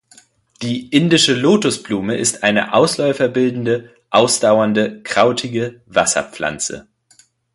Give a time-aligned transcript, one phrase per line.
[0.63, 6.87] Die Indische Lotosblume ist eine Ausläufer bildende, ausdauernde krautige Wasserpflanze.